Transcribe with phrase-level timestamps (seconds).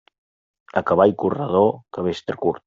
[0.81, 2.59] A cavall corredor, cabestre curt.